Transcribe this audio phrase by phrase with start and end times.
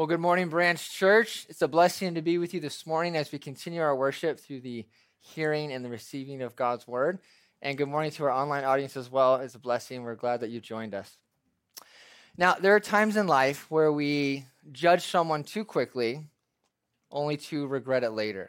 [0.00, 1.44] Well, good morning, Branch Church.
[1.50, 4.60] It's a blessing to be with you this morning as we continue our worship through
[4.60, 4.86] the
[5.20, 7.18] hearing and the receiving of God's word.
[7.60, 9.36] And good morning to our online audience as well.
[9.36, 10.02] It's a blessing.
[10.02, 11.18] We're glad that you joined us.
[12.38, 16.24] Now, there are times in life where we judge someone too quickly,
[17.10, 18.48] only to regret it later.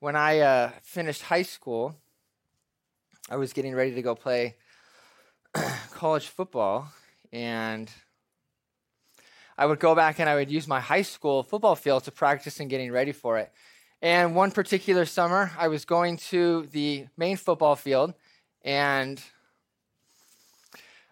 [0.00, 2.00] When I uh, finished high school,
[3.28, 4.56] I was getting ready to go play
[5.90, 6.90] college football,
[7.30, 7.90] and
[9.62, 12.58] I would go back and I would use my high school football field to practice
[12.58, 13.52] and getting ready for it.
[14.00, 18.12] And one particular summer, I was going to the main football field,
[18.62, 19.22] and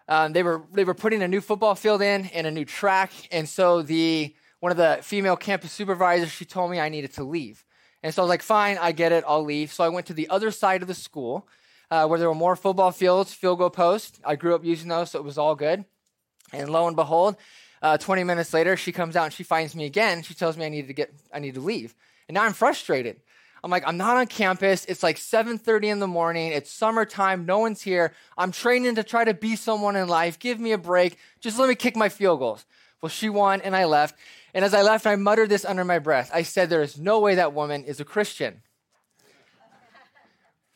[0.09, 3.13] um, they were they were putting a new football field in and a new track.
[3.31, 7.23] And so the one of the female campus supervisors she told me I needed to
[7.23, 7.63] leave.
[8.03, 9.71] And so I was like, fine, I get it, I'll leave.
[9.71, 11.47] So I went to the other side of the school
[11.89, 14.19] uh, where there were more football fields, field goal posts.
[14.25, 15.85] I grew up using those, so it was all good.
[16.51, 17.37] And lo and behold,
[17.81, 20.23] uh, 20 minutes later, she comes out and she finds me again.
[20.23, 21.95] She tells me I need to get, I need to leave.
[22.27, 23.19] And now I'm frustrated.
[23.63, 24.85] I'm like, I'm not on campus.
[24.85, 26.51] It's like 7:30 in the morning.
[26.51, 27.45] It's summertime.
[27.45, 28.13] No one's here.
[28.37, 30.39] I'm training to try to be someone in life.
[30.39, 31.17] Give me a break.
[31.39, 32.65] Just let me kick my field goals.
[33.01, 34.15] Well, she won and I left.
[34.53, 36.29] And as I left, I muttered this under my breath.
[36.33, 38.61] I said, There is no way that woman is a Christian.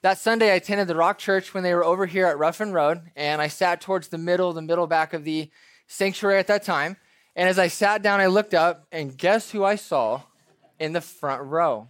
[0.02, 3.02] that Sunday, I attended the Rock Church when they were over here at Ruffin Road,
[3.16, 5.50] and I sat towards the middle, the middle back of the
[5.88, 6.98] sanctuary at that time.
[7.36, 10.22] And as I sat down, I looked up, and guess who I saw
[10.80, 11.90] in the front row?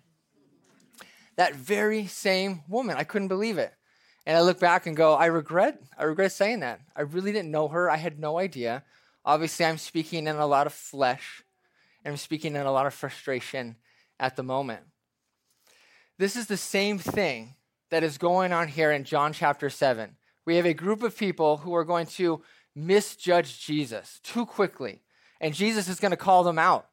[1.36, 2.98] That very same woman.
[2.98, 3.74] I couldn't believe it.
[4.26, 6.80] And I look back and go, I regret, I regret saying that.
[6.96, 7.90] I really didn't know her.
[7.90, 8.84] I had no idea.
[9.24, 11.44] Obviously, I'm speaking in a lot of flesh,
[12.04, 13.76] and I'm speaking in a lot of frustration
[14.20, 14.82] at the moment.
[16.18, 17.56] This is the same thing
[17.92, 20.16] that is going on here in John chapter 7.
[20.46, 22.42] We have a group of people who are going to
[22.76, 25.02] misjudge Jesus too quickly.
[25.40, 26.88] And Jesus is going to call them out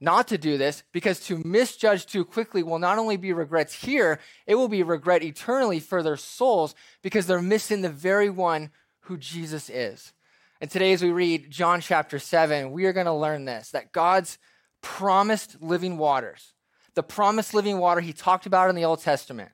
[0.00, 4.20] not to do this because to misjudge too quickly will not only be regrets here,
[4.46, 8.70] it will be regret eternally for their souls because they're missing the very one
[9.00, 10.12] who Jesus is.
[10.60, 13.92] And today, as we read John chapter 7, we are going to learn this that
[13.92, 14.38] God's
[14.82, 16.52] promised living waters,
[16.94, 19.50] the promised living water he talked about in the Old Testament,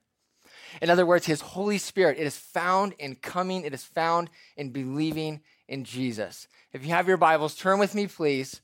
[0.80, 4.70] in other words, his Holy Spirit, it is found in coming, it is found in
[4.70, 5.40] believing
[5.72, 6.48] in Jesus.
[6.74, 8.60] If you have your Bibles, turn with me, please,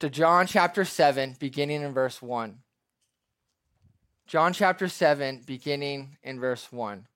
[0.00, 2.58] to John chapter 7, beginning in verse 1.
[4.26, 7.06] John chapter 7, beginning in verse 1.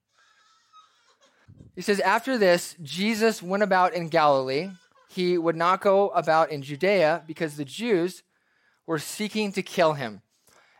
[1.75, 4.71] He says, After this, Jesus went about in Galilee.
[5.09, 8.23] He would not go about in Judea because the Jews
[8.87, 10.23] were seeking to kill him.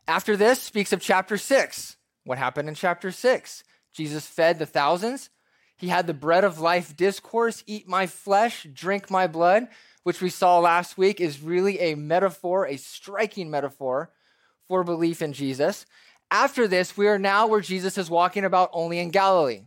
[0.07, 1.97] After this, speaks of chapter 6.
[2.23, 3.65] What happened in chapter 6?
[3.93, 5.29] Jesus fed the thousands.
[5.79, 9.69] He had the bread of life discourse eat my flesh, drink my blood,
[10.03, 14.11] which we saw last week is really a metaphor, a striking metaphor
[14.67, 15.87] for belief in Jesus.
[16.33, 19.63] After this, we are now where Jesus is walking about only in Galilee.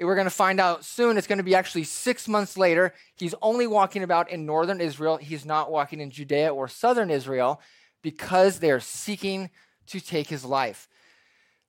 [0.00, 1.16] We're going to find out soon.
[1.16, 2.94] It's going to be actually six months later.
[3.14, 5.18] He's only walking about in northern Israel.
[5.18, 7.60] He's not walking in Judea or southern Israel
[8.02, 9.50] because they are seeking
[9.86, 10.88] to take his life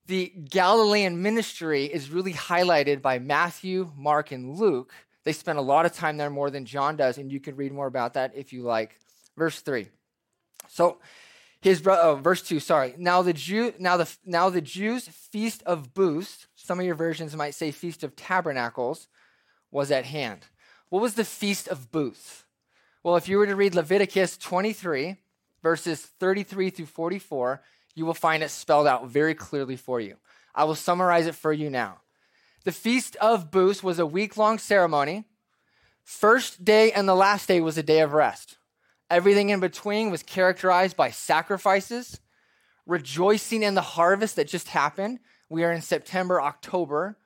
[0.08, 4.94] the Galilean ministry is really highlighted by Matthew, Mark, and Luke.
[5.24, 7.72] They spend a lot of time there more than John does, and you can read
[7.72, 9.00] more about that if you like.
[9.36, 9.88] Verse 3.
[10.68, 11.00] So,
[11.62, 12.94] his bro- oh, verse 2, sorry.
[12.98, 17.36] Now the Jew now the now the Jews feast of booths, some of your versions
[17.36, 19.08] might say feast of tabernacles
[19.72, 20.42] was at hand.
[20.90, 22.44] What was the feast of booths?
[23.02, 25.18] Well, if you were to read Leviticus 23
[25.66, 27.60] verses 33 through 44,
[27.96, 30.18] you will find it spelled out very clearly for you.
[30.54, 32.02] I will summarize it for you now.
[32.66, 35.26] The Feast of Booths was a week long ceremony.
[36.04, 38.58] First day and the last day was a day of rest.
[39.10, 42.20] Everything in between was characterized by sacrifices,
[42.86, 45.20] rejoicing in the harvest that just happened.
[45.50, 47.18] We are in September, October.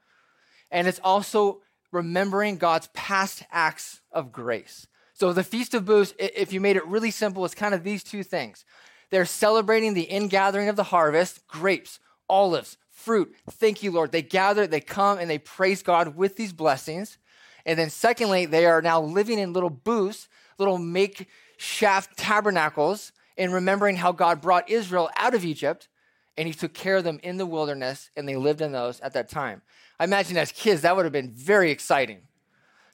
[0.71, 4.87] And it's also remembering God's past acts of grace.
[5.13, 8.03] So the Feast of Booths, if you made it really simple, it's kind of these
[8.03, 8.63] two things.
[9.09, 13.35] They're celebrating the ingathering of the harvest, grapes, olives, fruit.
[13.49, 14.11] Thank you, Lord.
[14.11, 17.17] They gather, they come, and they praise God with these blessings.
[17.65, 20.27] And then, secondly, they are now living in little booths,
[20.57, 25.87] little makeshift tabernacles, and remembering how God brought Israel out of Egypt
[26.39, 29.11] and he took care of them in the wilderness, and they lived in those at
[29.11, 29.61] that time.
[29.99, 32.21] I imagine as kids, that would have been very exciting.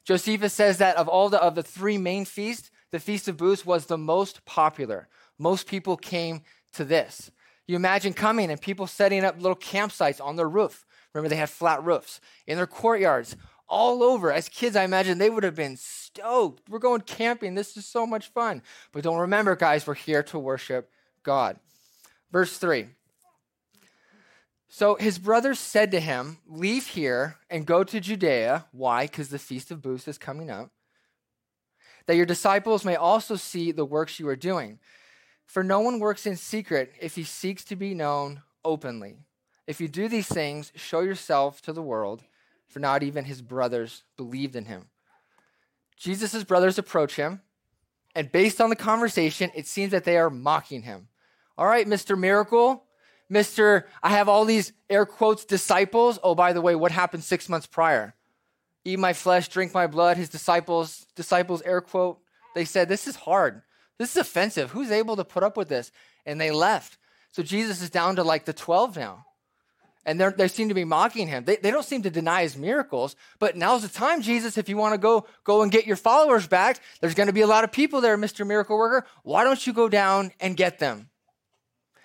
[0.04, 3.64] Josephus says that of all the, of the three main feasts, the Feast of Booths
[3.64, 6.42] was the most popular most people came
[6.74, 7.32] to this.
[7.68, 10.86] You imagine coming and people setting up little campsites on their roof.
[11.14, 13.36] Remember, they had flat roofs in their courtyards,
[13.68, 14.32] all over.
[14.32, 16.70] As kids, I imagine they would have been stoked.
[16.70, 17.56] We're going camping.
[17.56, 18.62] This is so much fun.
[18.92, 20.90] But don't remember, guys, we're here to worship
[21.24, 21.58] God.
[22.32, 22.88] Verse 3.
[24.68, 28.66] So his brothers said to him, Leave here and go to Judea.
[28.72, 29.06] Why?
[29.06, 30.70] Because the Feast of Booths is coming up.
[32.08, 34.80] That your disciples may also see the works you are doing.
[35.46, 39.18] For no one works in secret if he seeks to be known openly.
[39.68, 42.24] If you do these things, show yourself to the world,
[42.68, 44.90] for not even his brothers believed in him.
[45.98, 47.42] Jesus' brothers approach him,
[48.16, 51.08] and based on the conversation, it seems that they are mocking him.
[51.58, 52.18] All right, Mr.
[52.18, 52.84] Miracle,
[53.32, 53.86] Mr.
[54.04, 56.20] I have all these air quotes disciples.
[56.24, 58.14] Oh, by the way, what happened six months prior?
[58.84, 60.18] Eat my flesh, drink my blood.
[60.18, 62.20] His disciples, disciples, air quote,
[62.54, 63.64] they said, This is hard.
[63.98, 64.72] This is offensive.
[64.72, 65.92] Who's able to put up with this?
[66.26, 66.98] And they left.
[67.32, 69.26] So Jesus is down to like the 12 now.
[70.06, 71.46] And they seem to be mocking him.
[71.46, 74.78] They, they don't seem to deny his miracles, but now's the time, Jesus, if you
[74.78, 77.64] want to go, go and get your followers back, there's going to be a lot
[77.64, 78.46] of people there, Mr.
[78.46, 79.08] Miracle Worker.
[79.24, 81.10] Why don't you go down and get them?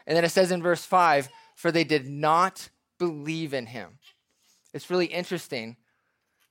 [0.06, 1.28] And then it says in verse 5
[1.60, 3.98] for they did not believe in him.
[4.72, 5.76] It's really interesting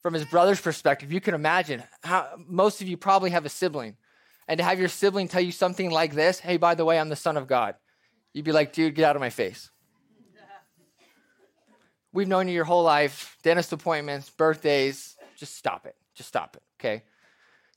[0.04, 1.12] from his brother's perspective.
[1.12, 3.98] You can imagine how most of you probably have a sibling.
[4.50, 7.08] And to have your sibling tell you something like this hey, by the way, I'm
[7.08, 7.76] the son of God.
[8.34, 9.72] You'd be like, dude, get out of my face.
[12.14, 15.16] We've known you your whole life, dentist appointments, birthdays.
[15.38, 15.96] Just stop it.
[16.16, 17.04] Just stop it, okay?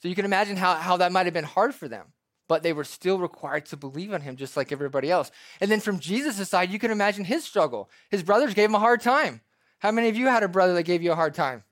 [0.00, 2.06] So you can imagine how, how that might have been hard for them
[2.52, 5.30] but they were still required to believe on him just like everybody else.
[5.58, 7.88] And then from Jesus' side, you can imagine his struggle.
[8.10, 9.40] His brothers gave him a hard time.
[9.78, 11.64] How many of you had a brother that gave you a hard time?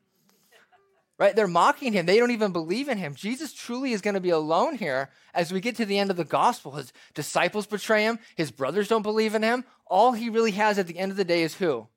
[1.20, 1.36] Right?
[1.36, 2.06] They're mocking him.
[2.06, 3.14] They don't even believe in him.
[3.14, 6.16] Jesus truly is going to be alone here as we get to the end of
[6.16, 6.72] the gospel.
[6.72, 9.64] His disciples betray him, his brothers don't believe in him.
[9.84, 11.88] All he really has at the end of the day is who?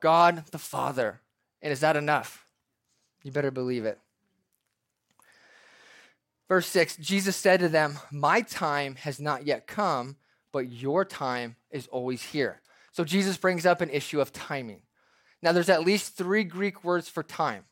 [0.00, 1.20] God the Father.
[1.60, 2.46] And is that enough?
[3.22, 3.98] You better believe it.
[6.48, 10.16] Verse 6 Jesus said to them, My time has not yet come,
[10.50, 12.62] but your time is always here.
[12.92, 14.80] So Jesus brings up an issue of timing.
[15.42, 17.64] Now, there's at least three Greek words for time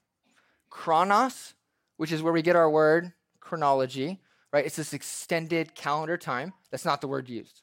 [0.70, 1.54] chronos,
[1.96, 4.20] which is where we get our word chronology,
[4.52, 4.66] right?
[4.66, 6.52] It's this extended calendar time.
[6.70, 7.62] That's not the word used.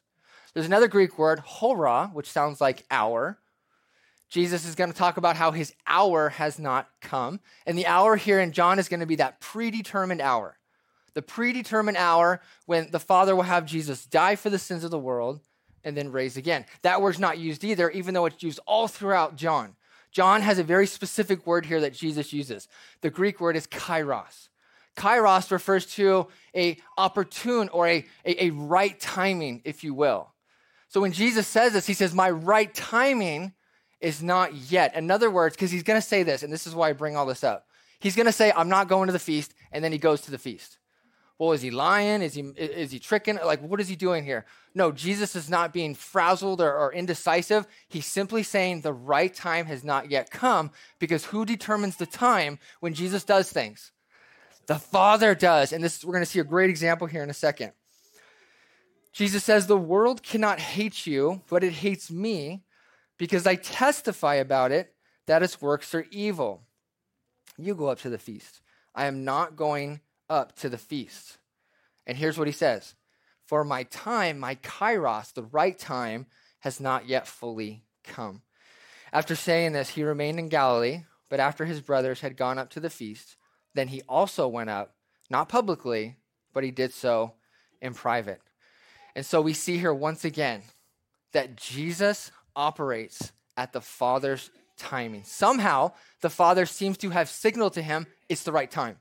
[0.54, 3.38] There's another Greek word, hora, which sounds like hour.
[4.28, 7.40] Jesus is going to talk about how his hour has not come.
[7.66, 10.56] And the hour here in John is going to be that predetermined hour
[11.16, 14.98] the predetermined hour when the Father will have Jesus die for the sins of the
[14.98, 15.40] world
[15.82, 16.66] and then raise again.
[16.82, 19.76] That word's not used either, even though it's used all throughout John.
[20.16, 22.68] John has a very specific word here that Jesus uses.
[23.02, 24.48] The Greek word is kairos.
[24.96, 30.32] Kairos refers to a opportune or a, a, a right timing, if you will.
[30.88, 33.52] So when Jesus says this, he says, My right timing
[34.00, 34.94] is not yet.
[34.94, 37.14] In other words, because he's going to say this, and this is why I bring
[37.14, 37.66] all this up.
[38.00, 40.30] He's going to say, I'm not going to the feast, and then he goes to
[40.30, 40.78] the feast
[41.38, 42.22] well, is he lying?
[42.22, 43.36] Is he, is he tricking?
[43.36, 44.46] Like, what is he doing here?
[44.74, 47.66] No, Jesus is not being frazzled or, or indecisive.
[47.88, 52.58] He's simply saying the right time has not yet come because who determines the time
[52.80, 53.92] when Jesus does things?
[54.66, 55.72] The Father does.
[55.72, 57.72] And this we're going to see a great example here in a second.
[59.12, 62.64] Jesus says, The world cannot hate you, but it hates me
[63.18, 64.94] because I testify about it
[65.26, 66.62] that its works are evil.
[67.58, 68.60] You go up to the feast.
[68.94, 71.38] I am not going up to the feast.
[72.06, 72.94] And here's what he says
[73.46, 76.26] For my time, my kairos, the right time,
[76.60, 78.42] has not yet fully come.
[79.12, 82.80] After saying this, he remained in Galilee, but after his brothers had gone up to
[82.80, 83.36] the feast,
[83.74, 84.94] then he also went up,
[85.30, 86.16] not publicly,
[86.52, 87.34] but he did so
[87.80, 88.40] in private.
[89.14, 90.62] And so we see here once again
[91.32, 95.22] that Jesus operates at the Father's timing.
[95.24, 98.98] Somehow, the Father seems to have signaled to him it's the right time.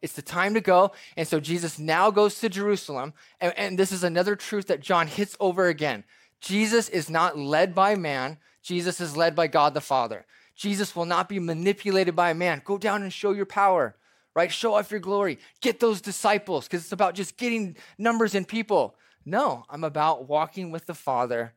[0.00, 0.92] It's the time to go.
[1.16, 3.14] And so Jesus now goes to Jerusalem.
[3.40, 6.04] And, and, this is another truth that John hits over again.
[6.40, 10.24] Jesus is not led by man, Jesus is led by God the Father.
[10.54, 12.62] Jesus will not be manipulated by man.
[12.64, 13.96] Go down and show your power,
[14.34, 14.52] right?
[14.52, 15.38] Show off your glory.
[15.60, 18.96] Get those disciples because it's about just getting numbers and people.
[19.24, 21.52] No, I'm about walking with the Father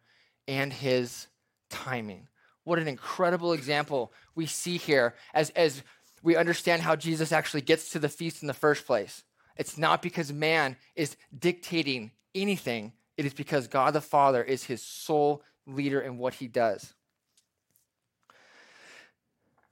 [0.48, 1.27] and his
[1.69, 2.27] timing.
[2.63, 5.81] What an incredible example we see here as, as
[6.23, 9.23] we understand how Jesus actually gets to the feast in the first place.
[9.57, 14.81] It's not because man is dictating anything, it is because God the Father is his
[14.81, 16.93] sole leader in what he does.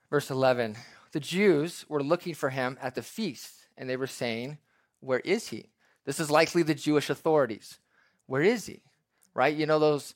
[0.10, 0.76] Verse 11
[1.12, 4.58] The Jews were looking for him at the feast, and they were saying,
[5.00, 5.70] Where is he?
[6.06, 7.80] This is likely the Jewish authorities.
[8.26, 8.82] Where is he?
[9.34, 9.56] Right?
[9.56, 10.16] You know those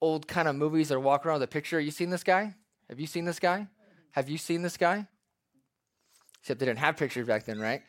[0.00, 1.80] old kind of movies that walk around with a picture?
[1.80, 2.54] You seen this guy?
[2.88, 3.68] Have you seen this guy?
[4.12, 5.06] Have you seen this guy?
[6.42, 7.82] Except they didn't have pictures back then, right?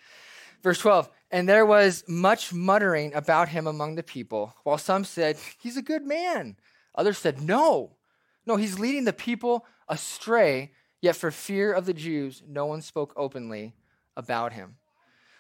[0.62, 5.38] Verse 12, and there was much muttering about him among the people, while some said,
[5.60, 6.56] He's a good man.
[6.96, 7.98] Others said, No,
[8.46, 13.14] no, he's leading the people astray, yet for fear of the Jews, no one spoke
[13.18, 13.74] openly
[14.16, 14.78] about him.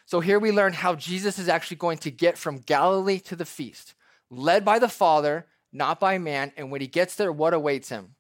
[0.06, 3.46] So here we learn how Jesus is actually going to get from Galilee to the
[3.46, 3.94] feast,
[4.30, 6.52] led by the Father, not by man.
[6.58, 8.16] And when he gets there, what awaits him?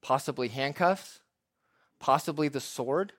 [0.00, 1.20] Possibly handcuffs,
[1.98, 3.12] possibly the sword.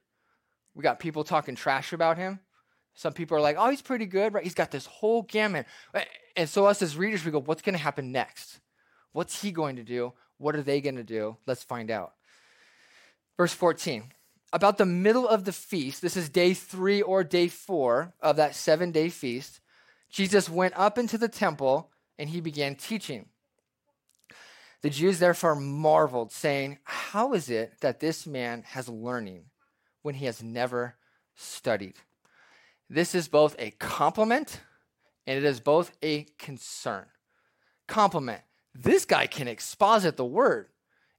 [0.78, 2.40] We got people talking trash about him.
[2.94, 4.44] Some people are like, oh, he's pretty good, right?
[4.44, 5.66] He's got this whole gamut.
[6.36, 8.60] And so, us as readers, we go, what's going to happen next?
[9.12, 10.14] What's he going to do?
[10.38, 11.38] What are they going to do?
[11.48, 12.14] Let's find out.
[13.38, 14.14] Verse 14.
[14.54, 18.54] About the middle of the feast, this is day three or day four of that
[18.54, 19.60] seven day feast,
[20.12, 23.30] Jesus went up into the temple and he began teaching.
[24.84, 29.46] The Jews therefore marveled, saying, How is it that this man has learning
[30.08, 30.96] when he has never
[31.36, 31.96] studied?
[32.90, 34.62] This is both a compliment
[35.26, 37.08] and it is both a concern.
[37.90, 38.42] Compliment.
[38.74, 40.70] This guy can exposit the word.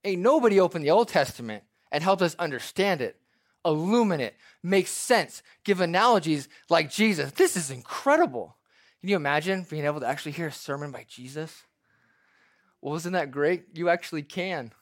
[0.05, 3.21] Ain't nobody opened the Old Testament and helped us understand it,
[3.63, 7.33] illuminate, make sense, give analogies like Jesus.
[7.33, 8.57] This is incredible.
[9.01, 11.65] Can you imagine being able to actually hear a sermon by Jesus?
[12.81, 13.65] Well, isn't that great?
[13.75, 14.73] You actually can.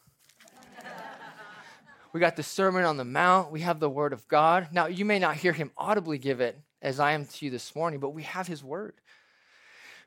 [2.17, 4.69] We got the Sermon on the Mount, we have the Word of God.
[4.73, 7.77] Now, you may not hear him audibly give it as I am to you this
[7.77, 8.95] morning, but we have His Word.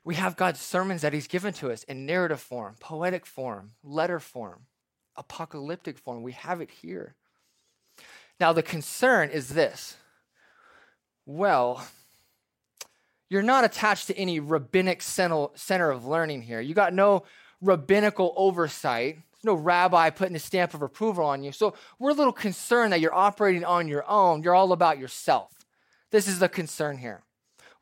[0.02, 4.18] We have God's sermons that He's given to us in narrative form, poetic form, letter
[4.18, 4.62] form,
[5.14, 6.24] apocalyptic form.
[6.24, 7.14] We have it here.
[8.40, 9.96] Now, the concern is this
[11.26, 11.86] well,
[13.28, 16.60] you're not attached to any rabbinic center of learning here.
[16.60, 17.22] You got no
[17.60, 19.18] rabbinical oversight.
[19.42, 21.52] There's no rabbi putting a stamp of approval on you.
[21.52, 24.42] So we're a little concerned that you're operating on your own.
[24.42, 25.52] You're all about yourself.
[26.10, 27.22] This is the concern here.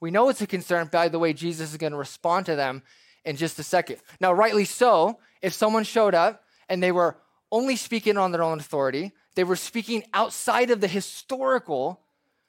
[0.01, 2.83] We know it's a concern by the way Jesus is going to respond to them
[3.25, 3.99] in just a second.
[4.21, 7.17] Now, rightly so, if someone showed up and they were
[7.51, 12.01] only speaking on their own authority, they were speaking outside of the historical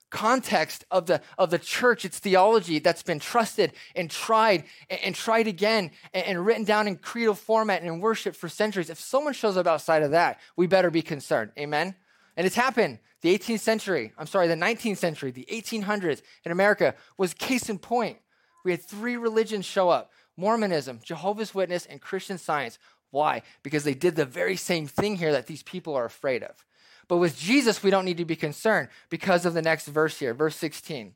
[0.09, 5.15] context of the of the church its theology that's been trusted and tried and, and
[5.15, 8.99] tried again and, and, written down in creedal format and in worship for centuries if
[8.99, 11.93] someone shows up outside of that we better be concerned amen
[12.35, 16.95] and it's happened the 18th century, I'm sorry, the 19th century, the 1800s in America
[17.17, 18.17] was case in point.
[18.63, 22.79] We had three religions show up Mormonism, Jehovah's Witness, and Christian Science.
[23.11, 23.41] Why?
[23.61, 26.65] Because they did the very same thing here that these people are afraid of.
[27.09, 30.33] But with Jesus, we don't need to be concerned because of the next verse here,
[30.33, 31.15] verse 16.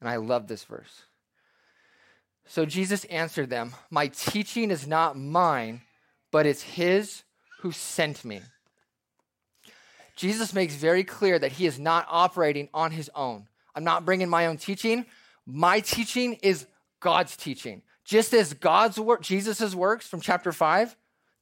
[0.00, 1.04] And I love this verse.
[2.46, 5.80] So Jesus answered them, My teaching is not mine,
[6.30, 7.22] but it's his
[7.60, 8.42] who sent me.
[10.16, 13.46] Jesus makes very clear that he is not operating on his own.
[13.74, 15.06] I'm not bringing my own teaching.
[15.46, 16.66] My teaching is
[17.00, 17.80] God's teaching.
[18.04, 20.94] Just as God's work, Jesus's works from chapter 5,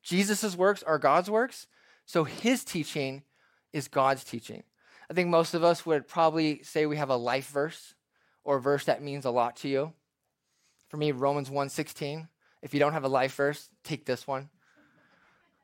[0.05, 1.67] Jesus's works are God's works,
[2.07, 3.25] so his teaching
[3.73, 4.63] is God's teaching.
[5.11, 7.95] I think most of us would probably say we have a life verse
[8.45, 9.93] or a verse that means a lot to you.
[10.89, 12.29] For me, Romans 1:16.
[12.63, 14.51] If you don't have a life verse, take this one.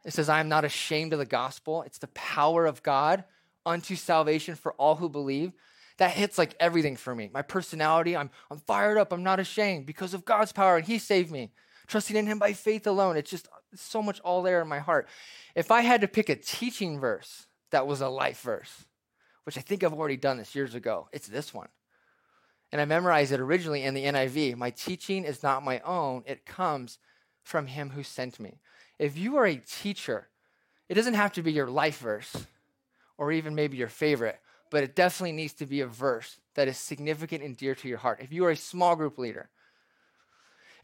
[0.05, 1.83] It says, I am not ashamed of the gospel.
[1.83, 3.25] It's the power of God
[3.65, 5.53] unto salvation for all who believe.
[5.97, 7.31] That hits like everything for me.
[7.33, 9.13] My personality, I'm, I'm fired up.
[9.13, 11.53] I'm not ashamed because of God's power and He saved me.
[11.87, 13.17] Trusting in Him by faith alone.
[13.17, 15.09] It's just so much all there in my heart.
[15.55, 18.85] If I had to pick a teaching verse that was a life verse,
[19.43, 21.69] which I think I've already done this years ago, it's this one.
[22.71, 24.57] And I memorized it originally in the NIV.
[24.57, 26.99] My teaching is not my own, it comes
[27.43, 28.61] from Him who sent me.
[28.99, 30.29] If you are a teacher,
[30.89, 32.47] it doesn't have to be your life verse
[33.19, 34.39] or even maybe your favorite,
[34.71, 37.99] but it definitely needs to be a verse that is significant and dear to your
[37.99, 38.21] heart.
[38.23, 39.51] If you are a small group leader,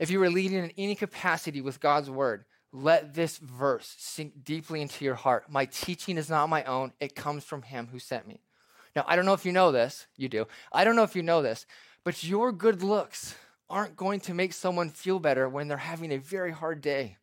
[0.00, 4.80] if you are leading in any capacity with God's word, let this verse sink deeply
[4.80, 5.50] into your heart.
[5.50, 8.40] My teaching is not my own, it comes from Him who sent me.
[8.94, 10.46] Now, I don't know if you know this, you do.
[10.72, 11.66] I don't know if you know this,
[12.04, 13.34] but your good looks
[13.68, 17.16] aren't going to make someone feel better when they're having a very hard day.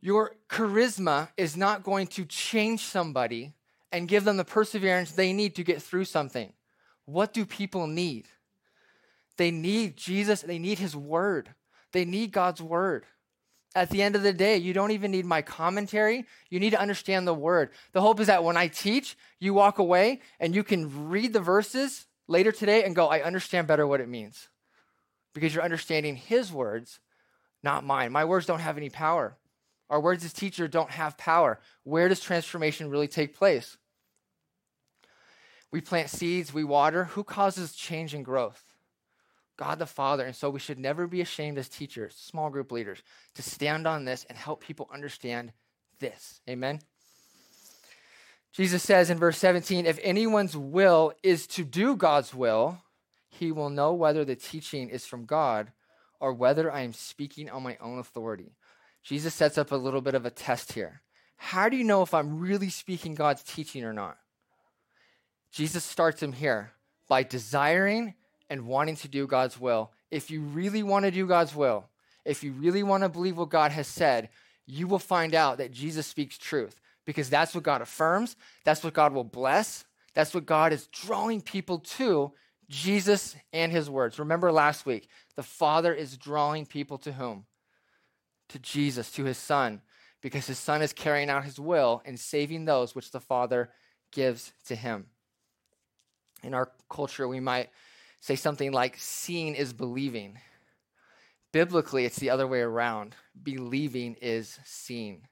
[0.00, 3.54] Your charisma is not going to change somebody
[3.90, 6.52] and give them the perseverance they need to get through something.
[7.06, 8.26] What do people need?
[9.36, 11.54] They need Jesus, they need His Word,
[11.92, 13.06] they need God's Word.
[13.74, 16.26] At the end of the day, you don't even need my commentary.
[16.48, 17.70] You need to understand the Word.
[17.92, 21.40] The hope is that when I teach, you walk away and you can read the
[21.40, 24.48] verses later today and go, I understand better what it means.
[25.34, 27.00] Because you're understanding His words,
[27.64, 28.12] not mine.
[28.12, 29.36] My words don't have any power.
[29.90, 31.58] Our words as teacher don't have power.
[31.82, 33.76] Where does transformation really take place?
[35.72, 37.04] We plant seeds, we water.
[37.04, 38.73] Who causes change and growth?
[39.56, 40.24] God the Father.
[40.24, 43.02] And so we should never be ashamed as teachers, small group leaders,
[43.34, 45.52] to stand on this and help people understand
[46.00, 46.40] this.
[46.48, 46.80] Amen.
[48.52, 52.78] Jesus says in verse 17 if anyone's will is to do God's will,
[53.28, 55.72] he will know whether the teaching is from God
[56.20, 58.54] or whether I am speaking on my own authority.
[59.02, 61.02] Jesus sets up a little bit of a test here.
[61.36, 64.16] How do you know if I'm really speaking God's teaching or not?
[65.52, 66.72] Jesus starts him here
[67.08, 68.14] by desiring
[68.54, 69.90] and wanting to do God's will.
[70.12, 71.86] If you really want to do God's will,
[72.24, 74.28] if you really want to believe what God has said,
[74.64, 78.94] you will find out that Jesus speaks truth because that's what God affirms, that's what
[78.94, 79.84] God will bless,
[80.14, 82.32] that's what God is drawing people to
[82.68, 84.20] Jesus and his words.
[84.20, 87.46] Remember last week, the Father is drawing people to whom?
[88.50, 89.82] To Jesus, to his Son,
[90.22, 93.70] because his Son is carrying out his will and saving those which the Father
[94.12, 95.06] gives to him.
[96.44, 97.70] In our culture, we might
[98.24, 100.38] say something like, seeing is believing.
[101.52, 103.14] Biblically, it's the other way around.
[103.42, 105.28] Believing is seeing.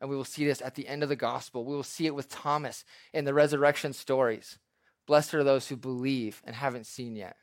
[0.00, 1.64] And we will see this at the end of the gospel.
[1.64, 4.58] We will see it with Thomas in the resurrection stories.
[5.06, 7.36] Blessed are those who believe and haven't seen yet.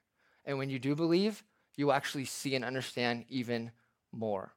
[0.43, 1.41] And when you do believe,
[1.77, 3.71] you will actually see and understand even
[4.12, 4.51] more.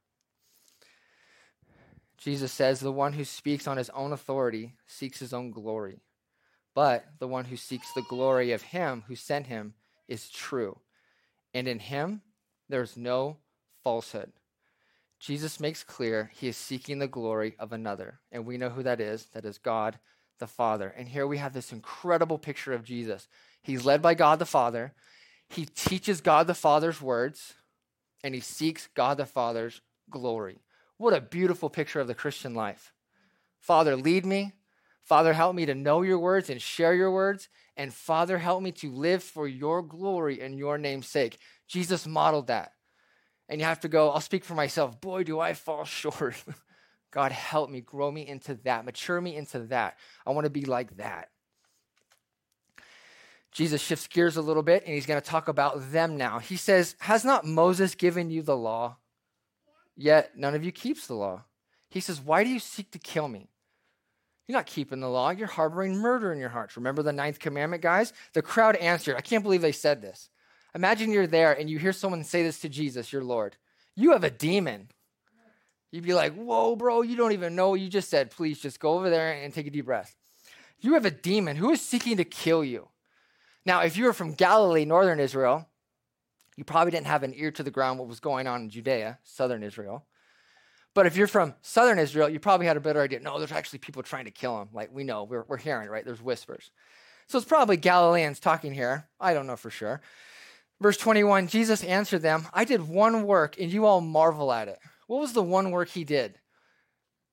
[2.18, 6.00] Jesus says, The one who speaks on his own authority seeks his own glory.
[6.74, 9.74] But the one who seeks the glory of him who sent him
[10.08, 10.78] is true.
[11.52, 12.22] And in him,
[12.68, 13.38] there's no
[13.82, 14.32] falsehood.
[15.20, 18.20] Jesus makes clear he is seeking the glory of another.
[18.32, 19.26] And we know who that is.
[19.32, 19.98] That is God
[20.38, 20.92] the Father.
[20.96, 23.28] And here we have this incredible picture of Jesus.
[23.62, 24.92] He's led by God the Father.
[25.48, 27.54] He teaches God the Father's words,
[28.22, 29.80] and he seeks God the Father's
[30.10, 30.60] glory.
[30.96, 32.92] What a beautiful picture of the Christian life.
[33.60, 34.52] Father, lead me.
[35.04, 37.48] Father, help me to know your words and share your words.
[37.76, 41.38] And Father, help me to live for your glory and your name's sake.
[41.68, 42.72] Jesus modeled that.
[43.48, 45.00] And you have to go, I'll speak for myself.
[45.00, 46.42] Boy, do I fall short.
[47.10, 49.98] God, help me, grow me into that, mature me into that.
[50.26, 51.28] I want to be like that.
[53.52, 56.40] Jesus shifts gears a little bit and he's going to talk about them now.
[56.40, 58.96] He says, Has not Moses given you the law?
[59.96, 61.44] Yet none of you keeps the law.
[61.88, 63.50] He says, Why do you seek to kill me?
[64.46, 65.30] You're not keeping the law.
[65.30, 66.76] You're harboring murder in your hearts.
[66.76, 68.12] Remember the ninth commandment, guys?
[68.34, 69.16] The crowd answered.
[69.16, 70.28] I can't believe they said this.
[70.74, 73.56] Imagine you're there and you hear someone say this to Jesus, your Lord.
[73.96, 74.88] You have a demon.
[75.92, 78.30] You'd be like, Whoa, bro, you don't even know what you just said.
[78.30, 80.16] Please just go over there and take a deep breath.
[80.80, 81.56] You have a demon.
[81.56, 82.88] Who is seeking to kill you?
[83.64, 85.68] Now, if you were from Galilee, northern Israel,
[86.56, 89.18] you probably didn't have an ear to the ground what was going on in Judea,
[89.24, 90.04] southern Israel.
[90.94, 93.20] But if you're from southern Israel, you probably had a better idea.
[93.20, 94.68] No, there's actually people trying to kill him.
[94.72, 96.04] Like we know, we're, we're hearing, right?
[96.04, 96.70] There's whispers.
[97.26, 99.08] So it's probably Galileans talking here.
[99.18, 100.00] I don't know for sure.
[100.80, 104.78] Verse 21 Jesus answered them, I did one work, and you all marvel at it.
[105.06, 106.38] What was the one work he did?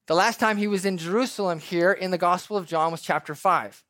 [0.08, 3.36] The last time he was in Jerusalem here in the Gospel of John was chapter
[3.36, 3.84] 5.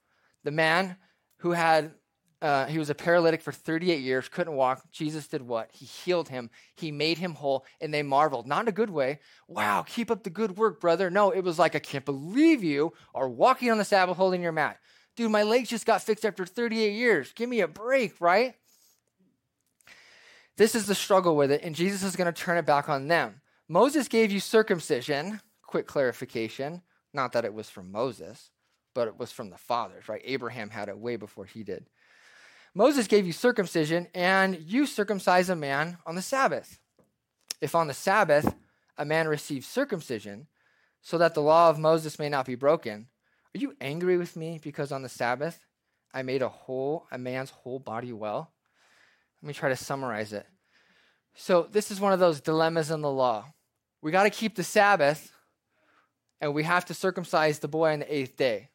[0.44, 0.98] The man
[1.38, 1.94] who had
[2.42, 4.84] uh, he was a paralytic for 38 years, couldn't walk.
[4.92, 5.70] Jesus did what?
[5.72, 6.50] He healed him.
[6.76, 8.48] He made him whole, and they marveled.
[8.48, 9.20] Not in a good way.
[9.48, 11.12] Wow, keep up the good work, brother.
[11.12, 14.52] No, it was like, I can't believe you are walking on the Sabbath holding your
[14.52, 14.80] mat.
[15.16, 17.32] Dude, my legs just got fixed after 38 years.
[17.34, 18.56] Give me a break, right?
[20.58, 23.08] This is the struggle with it, and Jesus is going to turn it back on
[23.08, 23.42] them.
[23.68, 25.42] Moses gave you circumcision.
[25.66, 26.82] Quick clarification.
[27.14, 28.50] Not that it was from Moses,
[28.94, 30.22] but it was from the fathers, right?
[30.26, 31.88] Abraham had it way before he did.
[32.74, 36.80] Moses gave you circumcision, and you circumcise a man on the Sabbath.
[37.60, 38.56] If on the Sabbath
[38.98, 40.48] a man receives circumcision,
[41.02, 43.08] so that the law of Moses may not be broken,
[43.54, 45.66] are you angry with me because on the Sabbath
[46.14, 48.52] I made a whole a man's whole body well?
[49.42, 50.46] Let me try to summarize it.
[51.34, 53.46] So this is one of those dilemmas in the law.
[54.02, 55.32] We got to keep the Sabbath,
[56.40, 58.70] and we have to circumcise the boy on the eighth day.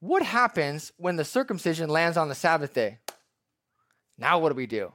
[0.00, 2.98] What happens when the circumcision lands on the Sabbath day?
[4.18, 4.92] Now, what do we do?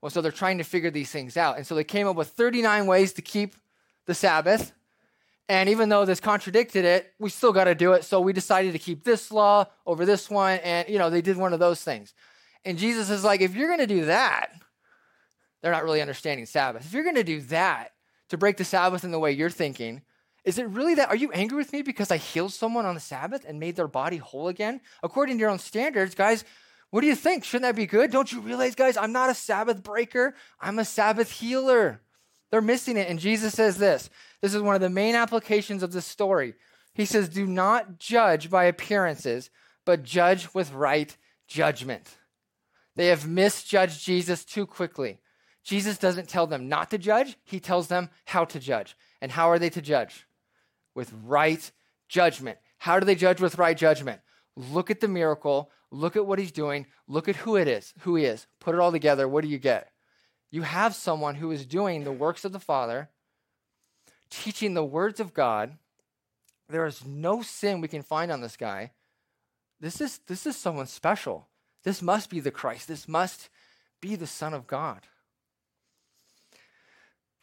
[0.00, 1.56] Well, so they're trying to figure these things out.
[1.56, 3.56] And so they came up with 39 ways to keep
[4.04, 4.72] the Sabbath.
[5.48, 8.04] And even though this contradicted it, we still got to do it.
[8.04, 10.58] So we decided to keep this law over this one.
[10.60, 12.14] And, you know, they did one of those things.
[12.64, 14.52] And Jesus is like, if you're going to do that,
[15.62, 16.84] they're not really understanding Sabbath.
[16.84, 17.92] If you're going to do that
[18.28, 20.02] to break the Sabbath in the way you're thinking,
[20.46, 21.08] is it really that?
[21.08, 23.88] Are you angry with me because I healed someone on the Sabbath and made their
[23.88, 24.80] body whole again?
[25.02, 26.44] According to your own standards, guys,
[26.90, 27.44] what do you think?
[27.44, 28.12] Shouldn't that be good?
[28.12, 32.00] Don't you realize, guys, I'm not a Sabbath breaker, I'm a Sabbath healer.
[32.52, 33.08] They're missing it.
[33.08, 34.08] And Jesus says this
[34.40, 36.54] this is one of the main applications of this story.
[36.94, 39.50] He says, Do not judge by appearances,
[39.84, 41.16] but judge with right
[41.48, 42.18] judgment.
[42.94, 45.18] They have misjudged Jesus too quickly.
[45.64, 48.96] Jesus doesn't tell them not to judge, he tells them how to judge.
[49.20, 50.26] And how are they to judge?
[50.96, 51.70] With right
[52.08, 52.58] judgment.
[52.78, 54.20] How do they judge with right judgment?
[54.56, 58.16] Look at the miracle, look at what he's doing, look at who it is, who
[58.16, 58.46] he is.
[58.58, 59.28] Put it all together.
[59.28, 59.92] What do you get?
[60.50, 63.10] You have someone who is doing the works of the Father,
[64.30, 65.76] teaching the words of God.
[66.68, 68.92] There is no sin we can find on this guy.
[69.80, 71.48] This is, this is someone special.
[71.84, 72.88] This must be the Christ.
[72.88, 73.50] This must
[74.00, 75.02] be the Son of God.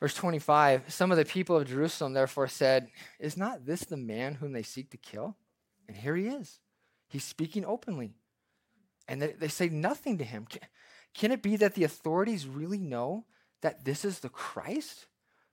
[0.03, 2.89] Verse 25 Some of the people of Jerusalem therefore said,
[3.21, 5.37] Is not this the man whom they seek to kill?
[5.87, 6.59] And here he is.
[7.07, 8.11] He's speaking openly.
[9.07, 10.45] And they, say nothing to him.
[10.49, 10.59] Can,
[11.13, 13.23] can it be that the authorities really know
[13.61, 15.05] that this is the Christ?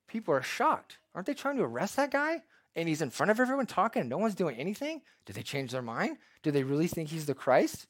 [0.09, 0.99] People are shocked.
[1.15, 2.43] Aren't they trying to arrest that guy?
[2.75, 5.03] And he's in front of everyone talking and no one's doing anything?
[5.27, 6.17] Did they change their mind?
[6.43, 7.87] Do they really think he's the Christ?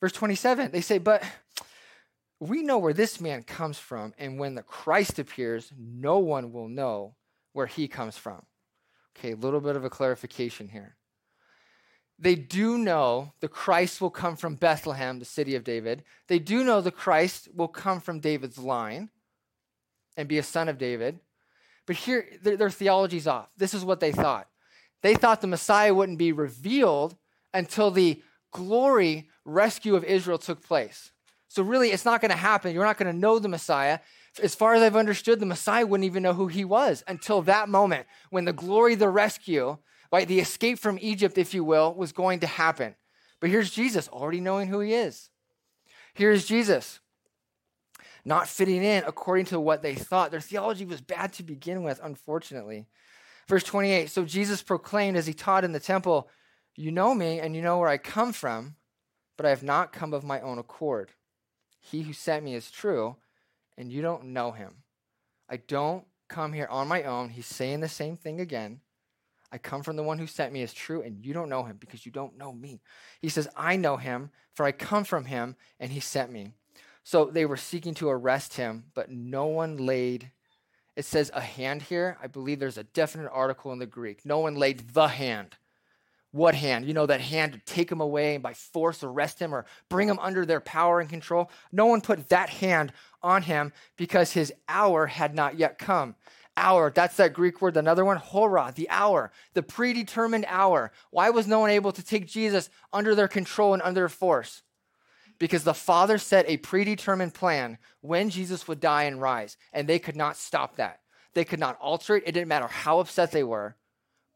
[0.00, 1.22] Verse 27, they say, But
[2.48, 6.68] we know where this man comes from, and when the Christ appears, no one will
[6.68, 7.14] know
[7.52, 8.42] where he comes from.
[9.16, 10.96] Okay, a little bit of a clarification here.
[12.18, 16.04] They do know the Christ will come from Bethlehem, the city of David.
[16.28, 19.10] They do know the Christ will come from David's line
[20.16, 21.18] and be a son of David.
[21.86, 23.48] But here, their, their theology's off.
[23.56, 24.48] This is what they thought.
[25.02, 27.16] They thought the Messiah wouldn't be revealed
[27.52, 31.10] until the glory rescue of Israel took place.
[31.54, 32.74] So, really, it's not going to happen.
[32.74, 34.00] You're not going to know the Messiah.
[34.42, 37.68] As far as I've understood, the Messiah wouldn't even know who he was until that
[37.68, 39.78] moment when the glory, the rescue,
[40.10, 42.96] right, the escape from Egypt, if you will, was going to happen.
[43.40, 45.30] But here's Jesus already knowing who he is.
[46.14, 46.98] Here's Jesus
[48.24, 50.32] not fitting in according to what they thought.
[50.32, 52.88] Their theology was bad to begin with, unfortunately.
[53.46, 56.28] Verse 28 So Jesus proclaimed as he taught in the temple,
[56.74, 58.74] You know me, and you know where I come from,
[59.36, 61.12] but I have not come of my own accord.
[61.84, 63.16] He who sent me is true,
[63.76, 64.76] and you don't know him.
[65.50, 67.28] I don't come here on my own.
[67.28, 68.80] He's saying the same thing again.
[69.52, 71.76] I come from the one who sent me is true, and you don't know him
[71.78, 72.80] because you don't know me.
[73.20, 76.52] He says, I know him, for I come from him, and he sent me.
[77.02, 80.30] So they were seeking to arrest him, but no one laid,
[80.96, 82.16] it says a hand here.
[82.22, 84.24] I believe there's a definite article in the Greek.
[84.24, 85.56] No one laid the hand.
[86.34, 86.84] What hand?
[86.84, 90.08] You know, that hand to take him away and by force arrest him or bring
[90.08, 91.48] him under their power and control.
[91.70, 92.92] No one put that hand
[93.22, 96.16] on him because his hour had not yet come.
[96.56, 100.90] Hour, that's that Greek word, another one, hora, the hour, the predetermined hour.
[101.12, 104.62] Why was no one able to take Jesus under their control and under force?
[105.38, 109.98] because the Father set a predetermined plan when Jesus would die and rise, and they
[109.98, 111.00] could not stop that.
[111.34, 112.22] They could not alter it.
[112.26, 113.76] It didn't matter how upset they were.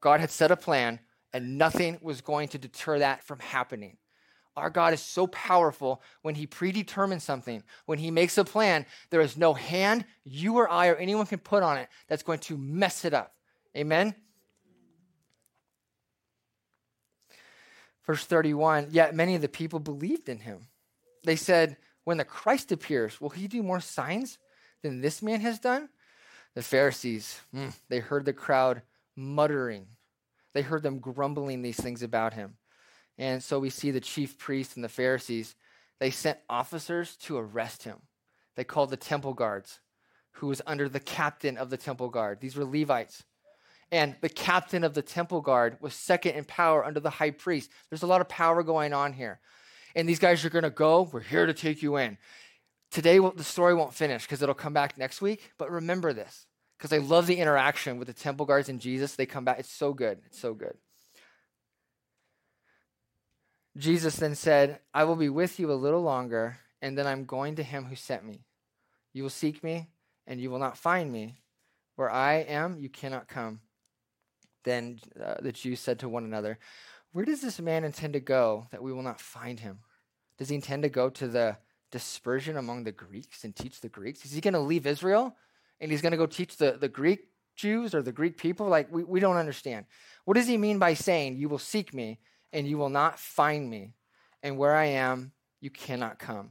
[0.01, 1.01] God had set a plan,
[1.33, 3.97] and nothing was going to deter that from happening.
[4.57, 9.21] Our God is so powerful when He predetermines something, when He makes a plan, there
[9.21, 12.57] is no hand you or I or anyone can put on it that's going to
[12.57, 13.35] mess it up.
[13.77, 14.15] Amen?
[18.05, 20.67] Verse 31 Yet many of the people believed in Him.
[21.25, 24.39] They said, When the Christ appears, will he do more signs
[24.83, 25.89] than this man has done?
[26.55, 28.83] The Pharisees, mm, they heard the crowd
[29.15, 29.87] muttering.
[30.59, 32.57] They heard them grumbling these things about him.
[33.17, 35.55] And so we see the chief priests and the Pharisees,
[36.01, 37.99] they sent officers to arrest him.
[38.57, 39.79] They called the temple guards,
[40.33, 42.41] who was under the captain of the temple guard.
[42.41, 43.23] These were Levites.
[43.93, 47.71] And the captain of the temple guard was second in power under the high priest.
[47.89, 49.39] There's a lot of power going on here
[49.95, 51.09] and these guys are going to go.
[51.13, 52.19] We're here to take you in.
[52.91, 55.53] Today, the story won't finish because it'll come back next week.
[55.57, 56.48] But remember this
[56.79, 59.17] because I love the interaction with the temple guards and Jesus.
[59.17, 59.59] They come back.
[59.59, 60.21] It's so good.
[60.27, 60.75] It's so good.
[63.77, 67.57] Jesus then said, I will be with you a little longer, and then I'm going
[67.57, 68.45] to him who sent me.
[69.13, 69.89] You will seek me,
[70.27, 71.41] and you will not find me.
[71.97, 73.61] Where I am, you cannot come.
[74.65, 76.59] Then uh, the Jews said to one another,
[77.13, 79.81] Where does this man intend to go that we will not find him?
[80.39, 81.57] Does he intend to go to the
[81.91, 84.25] dispersion among the Greeks and teach the Greeks?
[84.25, 85.37] Is he going to leave Israel
[85.81, 88.69] and he's going to go teach the, the Greek Jews or the Greek people?
[88.69, 89.87] Like, we, we don't understand.
[90.25, 92.19] What does he mean by saying, You will seek me
[92.53, 93.95] and you will not find me,
[94.43, 96.51] and where I am, you cannot come?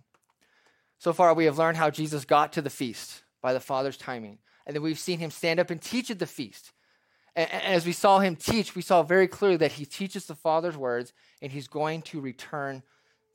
[1.00, 4.40] So far, we have learned how Jesus got to the feast by the Father's timing.
[4.66, 6.74] And then we've seen him stand up and teach at the feast.
[7.36, 10.76] And as we saw him teach, we saw very clearly that he teaches the Father's
[10.76, 12.82] words and he's going to return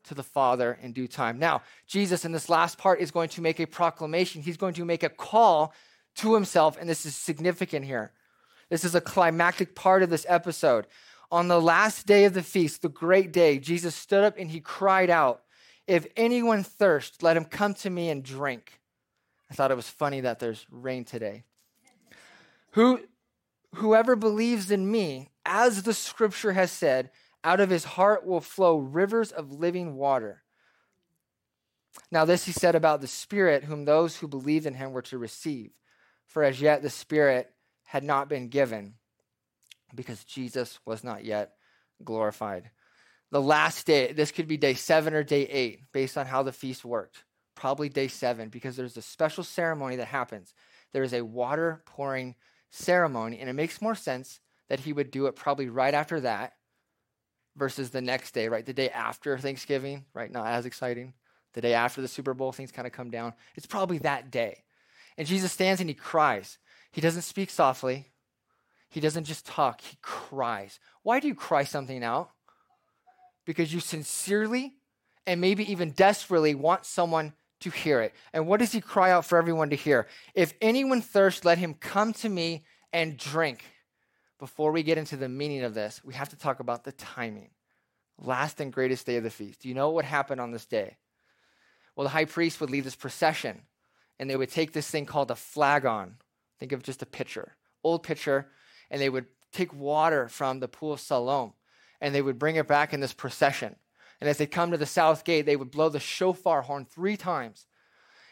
[0.05, 1.39] to the Father in due time.
[1.39, 4.43] Now, Jesus in this last part is going to make a proclamation.
[4.43, 5.73] He's going to make a call
[6.17, 8.13] to himself, and this is significant here.
[8.69, 10.87] This is a climactic part of this episode.
[11.31, 14.61] On the last day of the feast, the great day, Jesus stood up and he
[14.61, 15.43] cried out,
[15.87, 18.81] If anyone thirst, let him come to me and drink.
[19.51, 21.45] I thought it was funny that there's rain today.
[22.71, 23.01] Who,
[23.75, 27.11] whoever believes in me, as the scripture has said,
[27.45, 30.43] out of his heart will flow rivers of living water.
[32.11, 35.19] Now, this he said about the Spirit, whom those who believed in him were to
[35.19, 35.73] receive.
[36.27, 37.51] For as yet the Spirit
[37.85, 38.95] had not been given,
[39.95, 41.53] because Jesus was not yet
[42.03, 42.71] glorified.
[43.31, 46.53] The last day, this could be day seven or day eight, based on how the
[46.53, 47.25] feast worked.
[47.55, 50.55] Probably day seven, because there's a special ceremony that happens.
[50.93, 52.35] There is a water pouring
[52.71, 56.55] ceremony, and it makes more sense that he would do it probably right after that
[57.57, 58.65] versus the next day, right?
[58.65, 60.31] The day after Thanksgiving, right?
[60.31, 61.15] Not as exciting.
[61.53, 63.35] The day after the Super Bowl, things kind of come down.
[63.57, 64.65] It's probably that day.
[65.19, 66.59] And Jesus stands and he cries.
[66.93, 68.09] He doesn't speak softly,
[68.89, 70.79] he doesn't just talk, he cries.
[71.03, 72.31] Why do you cry something out?
[73.47, 74.75] Because you sincerely
[75.27, 78.13] and maybe even desperately want someone to hear it.
[78.33, 80.07] And what does he cry out for everyone to hear?
[80.35, 83.65] If anyone thirsts, let him come to me and drink
[84.43, 87.51] before we get into the meaning of this, we have to talk about the timing.
[88.19, 89.63] Last and greatest day of the feast.
[89.63, 90.97] Do you know what happened on this day?
[91.95, 93.61] Well, the high priest would lead this procession,
[94.19, 96.17] and they would take this thing called a flagon.
[96.59, 98.49] Think of just a pitcher, old pitcher,
[98.91, 101.53] and they would take water from the pool of Siloam,
[102.01, 103.77] and they would bring it back in this procession.
[104.21, 107.17] And as they come to the south gate, they would blow the shofar horn three
[107.17, 107.65] times.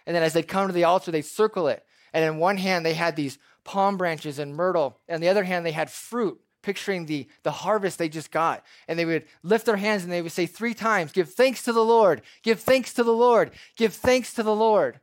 [0.07, 1.85] And then as they come to the altar, they'd circle it.
[2.13, 3.39] And in one hand, they had these
[3.71, 4.99] palm branches and myrtle.
[5.07, 8.65] And on the other hand, they had fruit, picturing the, the harvest they just got.
[8.89, 11.73] And they would lift their hands and they would say three times, Give thanks to
[11.73, 14.99] the Lord, give thanks to the Lord, give thanks to the Lord.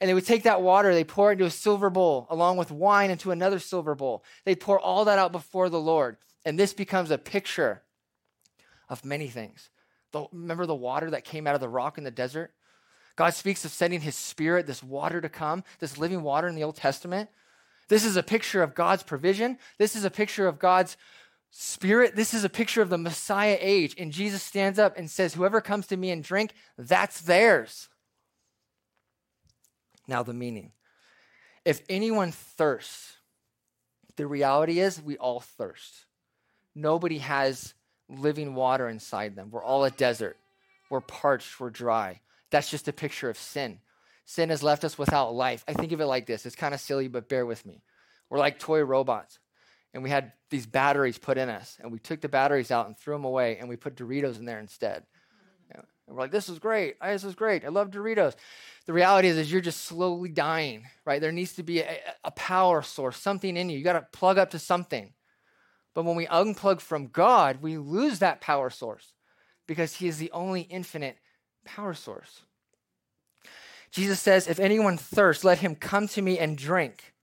[0.00, 2.70] And they would take that water, they pour it into a silver bowl, along with
[2.70, 4.24] wine into another silver bowl.
[4.46, 6.16] They'd pour all that out before the Lord.
[6.46, 7.82] And this becomes a picture
[8.88, 9.68] of many things.
[10.12, 12.54] The, remember the water that came out of the rock in the desert?
[13.14, 16.64] God speaks of sending his spirit, this water to come, this living water in the
[16.64, 17.28] Old Testament.
[17.88, 19.58] This is a picture of God's provision.
[19.78, 20.96] This is a picture of God's
[21.50, 22.16] spirit.
[22.16, 23.94] This is a picture of the Messiah age.
[23.98, 27.88] And Jesus stands up and says, Whoever comes to me and drink, that's theirs.
[30.08, 30.72] Now, the meaning.
[31.64, 33.16] If anyone thirsts,
[34.16, 36.06] the reality is we all thirst.
[36.74, 37.74] Nobody has
[38.08, 39.50] living water inside them.
[39.50, 40.36] We're all a desert.
[40.90, 42.20] We're parched, we're dry.
[42.50, 43.80] That's just a picture of sin.
[44.26, 45.64] Sin has left us without life.
[45.66, 47.82] I think of it like this it's kind of silly, but bear with me.
[48.28, 49.38] We're like toy robots,
[49.94, 52.98] and we had these batteries put in us, and we took the batteries out and
[52.98, 55.02] threw them away, and we put Doritos in there instead.
[55.02, 55.80] Mm-hmm.
[56.08, 56.96] And we're like, this is great.
[57.00, 57.64] This is great.
[57.64, 58.34] I love Doritos.
[58.86, 61.20] The reality is, is you're just slowly dying, right?
[61.20, 63.78] There needs to be a, a power source, something in you.
[63.78, 65.12] You got to plug up to something.
[65.94, 69.14] But when we unplug from God, we lose that power source
[69.66, 71.16] because He is the only infinite
[71.64, 72.42] power source.
[73.90, 77.14] Jesus says, If anyone thirsts, let him come to me and drink.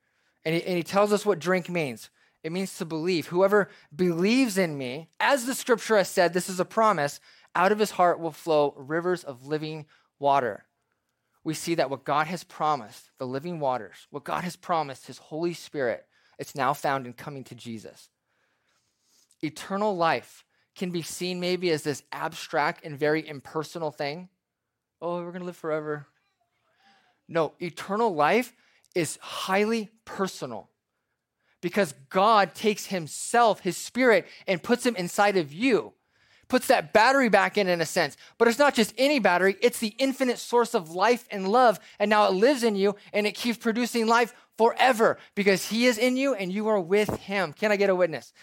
[0.46, 2.10] And he, and he tells us what drink means
[2.44, 3.28] it means to believe.
[3.28, 7.22] Whoever believes in me, as the scripture has said, this is a promise,
[7.56, 9.86] out of his heart will flow rivers of living
[10.20, 10.66] water.
[11.46, 15.18] We see that what God has promised, the living waters, what God has promised, his
[15.18, 16.06] Holy Spirit,
[16.38, 18.10] it's now found in coming to Jesus.
[19.42, 20.44] Eternal life
[20.76, 24.30] can be seen maybe as this abstract and very impersonal thing.
[25.02, 26.08] Oh, we're going to live forever.
[27.28, 28.54] No, eternal life
[28.96, 30.70] is highly personal
[31.62, 35.94] because God takes Himself, His Spirit, and puts Him inside of you,
[36.50, 38.18] puts that battery back in, in a sense.
[38.38, 41.80] But it's not just any battery, it's the infinite source of life and love.
[42.00, 45.98] And now it lives in you and it keeps producing life forever because He is
[45.98, 47.54] in you and you are with Him.
[47.54, 48.34] Can I get a witness?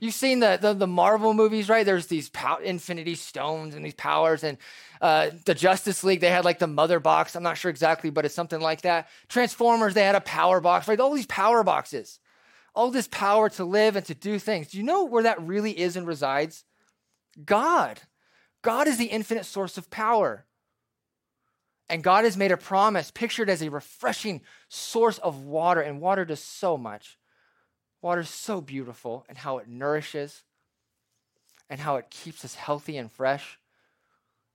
[0.00, 1.86] You've seen the, the, the Marvel movies, right?
[1.86, 4.44] There's these pow- infinity stones and these powers.
[4.44, 4.58] And
[5.00, 7.34] uh, the Justice League, they had like the mother box.
[7.34, 9.08] I'm not sure exactly, but it's something like that.
[9.28, 11.00] Transformers, they had a power box, right?
[11.00, 12.18] All these power boxes,
[12.74, 14.68] all this power to live and to do things.
[14.68, 16.64] Do you know where that really is and resides?
[17.44, 18.00] God.
[18.62, 20.46] God is the infinite source of power.
[21.88, 26.24] And God has made a promise, pictured as a refreshing source of water, and water
[26.24, 27.16] does so much.
[28.06, 30.44] Water is so beautiful and how it nourishes
[31.68, 33.58] and how it keeps us healthy and fresh.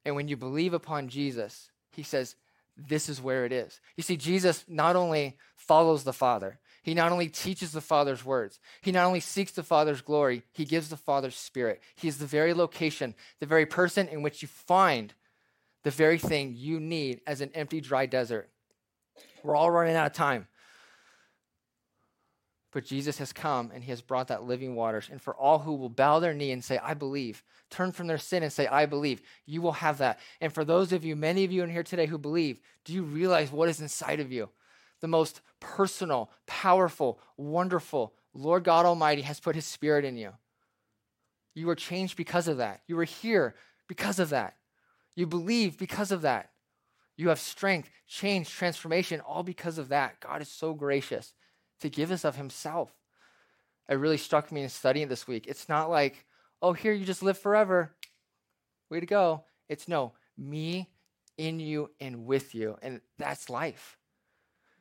[0.05, 2.37] And when you believe upon Jesus, he says,
[2.77, 3.81] this is where it is.
[3.97, 8.57] You see, Jesus not only follows the Father, he not only teaches the Father's words,
[8.79, 11.81] he not only seeks the Father's glory, he gives the Father's Spirit.
[11.97, 15.13] He is the very location, the very person in which you find
[15.83, 18.49] the very thing you need as an empty, dry desert.
[19.43, 20.47] We're all running out of time.
[22.71, 25.09] But Jesus has come and he has brought that living waters.
[25.11, 28.17] And for all who will bow their knee and say, I believe, turn from their
[28.17, 30.19] sin and say, I believe, you will have that.
[30.39, 33.03] And for those of you, many of you in here today who believe, do you
[33.03, 34.49] realize what is inside of you?
[35.01, 40.31] The most personal, powerful, wonderful Lord God Almighty has put his spirit in you.
[41.53, 42.81] You were changed because of that.
[42.87, 43.55] You were here
[43.87, 44.55] because of that.
[45.15, 46.51] You believe because of that.
[47.17, 50.21] You have strength, change, transformation, all because of that.
[50.21, 51.33] God is so gracious
[51.81, 52.91] to give us of himself.
[53.89, 55.47] It really struck me in studying this week.
[55.47, 56.25] It's not like,
[56.61, 57.91] oh, here you just live forever.
[58.89, 59.43] Way to go.
[59.67, 60.89] It's no, me
[61.37, 62.77] in you and with you.
[62.81, 63.97] And that's life.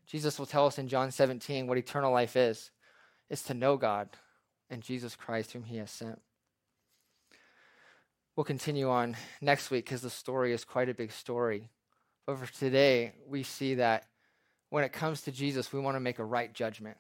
[0.06, 2.70] Jesus will tell us in John 17 what eternal life is.
[3.28, 4.08] It's to know God
[4.68, 6.20] and Jesus Christ, whom he has sent.
[8.36, 11.70] We'll continue on next week because the story is quite a big story.
[12.26, 14.06] But for today, we see that
[14.70, 16.96] when it comes to Jesus, we want to make a right judgment.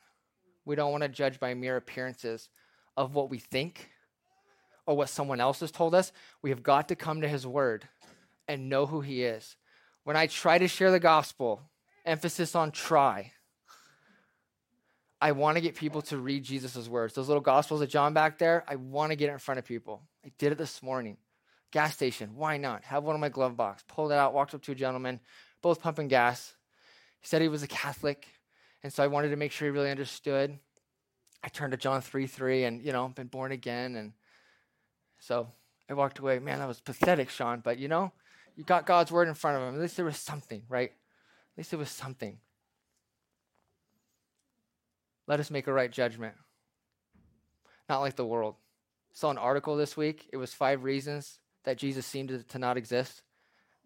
[0.64, 2.48] We don't want to judge by mere appearances
[2.96, 3.90] of what we think
[4.86, 6.12] or what someone else has told us.
[6.42, 7.88] We have got to come to his word
[8.46, 9.56] and know who he is.
[10.04, 11.62] When I try to share the gospel,
[12.04, 13.32] emphasis on try,
[15.20, 17.14] I want to get people to read Jesus' words.
[17.14, 19.64] Those little gospels of John back there, I want to get it in front of
[19.64, 20.02] people.
[20.24, 21.18] I did it this morning.
[21.70, 22.84] Gas station, why not?
[22.84, 23.84] Have one in my glove box.
[23.86, 25.20] Pulled it out, walked up to a gentleman,
[25.62, 26.54] both pumping gas.
[27.20, 28.26] He said he was a Catholic,
[28.82, 30.58] and so I wanted to make sure he really understood.
[31.42, 33.96] I turned to John 3 3 and, you know, been born again.
[33.96, 34.12] And
[35.18, 35.48] so
[35.88, 36.38] I walked away.
[36.38, 38.12] Man, that was pathetic, Sean, but you know,
[38.56, 39.74] you got God's word in front of him.
[39.74, 40.90] At least there was something, right?
[40.90, 42.38] At least there was something.
[45.26, 46.34] Let us make a right judgment.
[47.88, 48.56] Not like the world.
[49.12, 50.28] Saw an article this week.
[50.32, 53.22] It was five reasons that Jesus seemed to, to not exist.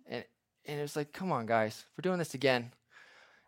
[0.07, 0.25] And,
[0.67, 2.73] and it was like, come on, guys, we're doing this again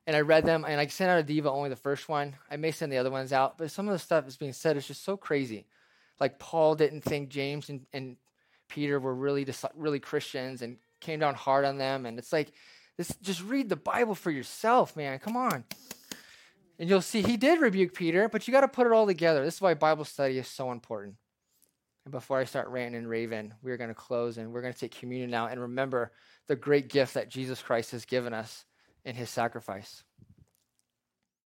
[0.06, 2.36] and I read them, and I sent out a diva only the first one.
[2.50, 4.76] I may send the other ones out, but some of the stuff that's being said
[4.76, 5.66] is just so crazy.
[6.20, 8.16] Like Paul didn't think James and, and
[8.68, 12.52] Peter were really really Christians and came down hard on them, and it's like,
[12.96, 15.18] this, just read the Bible for yourself, man.
[15.18, 15.64] Come on.
[16.78, 19.44] And you'll see he did rebuke Peter, but you got to put it all together.
[19.44, 21.16] This is why Bible study is so important.
[22.04, 24.78] And before I start ranting and raving, we're going to close and we're going to
[24.78, 26.12] take communion now and remember
[26.46, 28.64] the great gift that Jesus Christ has given us
[29.06, 30.02] in his sacrifice.